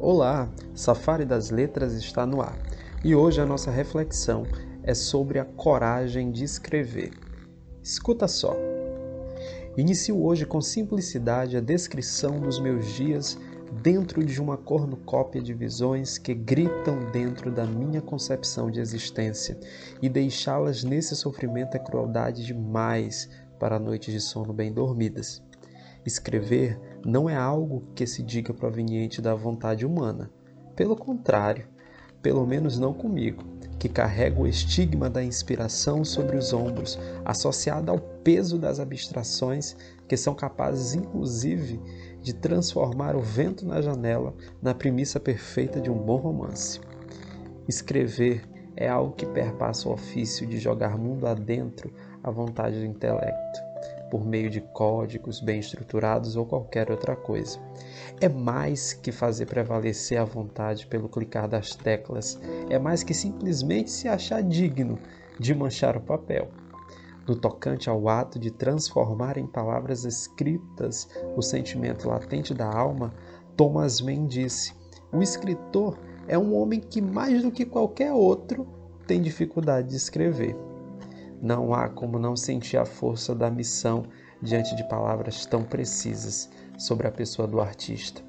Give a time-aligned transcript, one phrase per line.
[0.00, 2.56] Olá, Safari das Letras está no ar
[3.02, 4.44] e hoje a nossa reflexão
[4.84, 7.10] é sobre a coragem de escrever.
[7.82, 8.56] Escuta só.
[9.76, 13.36] Inicio hoje com simplicidade a descrição dos meus dias
[13.82, 19.58] dentro de uma cornucópia de visões que gritam dentro da minha concepção de existência
[20.00, 23.28] e deixá-las nesse sofrimento é crueldade demais
[23.58, 25.42] para noites de sono bem dormidas.
[26.08, 30.30] Escrever não é algo que se diga proveniente da vontade humana.
[30.74, 31.68] Pelo contrário,
[32.22, 33.44] pelo menos não comigo,
[33.78, 39.76] que carrego o estigma da inspiração sobre os ombros, associada ao peso das abstrações
[40.08, 41.78] que são capazes, inclusive,
[42.22, 46.80] de transformar o vento na janela na premissa perfeita de um bom romance.
[47.68, 51.92] Escrever é algo que perpassa o ofício de jogar mundo adentro
[52.24, 53.67] à vontade do intelecto
[54.10, 57.58] por meio de códigos bem estruturados ou qualquer outra coisa.
[58.20, 62.38] É mais que fazer prevalecer a vontade pelo clicar das teclas,
[62.68, 64.98] é mais que simplesmente se achar digno
[65.38, 66.48] de manchar o papel.
[67.26, 73.12] No tocante ao ato de transformar em palavras escritas o sentimento latente da alma,
[73.54, 74.72] Thomas Mann disse:
[75.12, 78.66] o escritor é um homem que, mais do que qualquer outro,
[79.06, 80.67] tem dificuldade de escrever.
[81.40, 84.04] Não há como não sentir a força da missão
[84.42, 88.22] diante de palavras tão precisas sobre a pessoa do artista.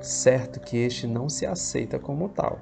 [0.00, 2.60] Certo que este não se aceita como tal,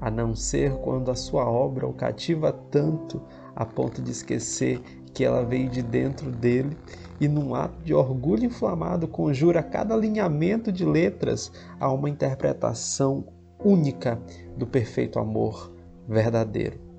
[0.00, 3.20] a não ser quando a sua obra o cativa tanto
[3.54, 4.80] a ponto de esquecer
[5.12, 6.74] que ela veio de dentro dele
[7.20, 13.26] e, num ato de orgulho inflamado, conjura cada alinhamento de letras a uma interpretação
[13.62, 14.18] única
[14.56, 15.70] do perfeito amor
[16.08, 16.89] verdadeiro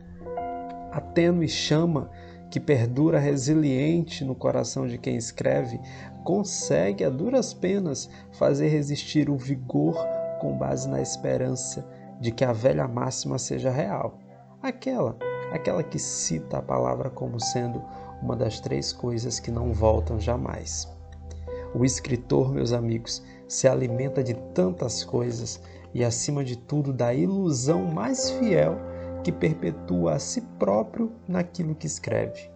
[0.92, 2.09] a tênue chama
[2.50, 5.80] que perdura resiliente no coração de quem escreve,
[6.23, 9.95] consegue a duras penas fazer resistir o vigor
[10.42, 11.88] com base na esperança
[12.19, 14.19] de que a velha máxima seja real.
[14.62, 15.17] Aquela,
[15.52, 17.81] aquela que cita a palavra como sendo
[18.22, 20.88] uma das três coisas que não voltam jamais.
[21.74, 25.62] O escritor, meus amigos, se alimenta de tantas coisas
[25.94, 28.78] e, acima de tudo, da ilusão mais fiel
[29.24, 32.50] que perpetua a si próprio naquilo que escreve.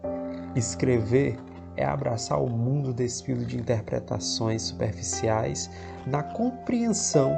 [0.56, 1.38] Escrever
[1.78, 5.70] é abraçar o mundo despido de interpretações superficiais,
[6.06, 7.38] na compreensão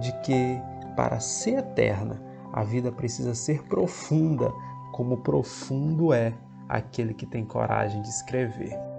[0.00, 0.60] de que,
[0.96, 2.20] para ser eterna,
[2.52, 4.52] a vida precisa ser profunda,
[4.92, 6.32] como profundo é
[6.68, 8.95] aquele que tem coragem de escrever.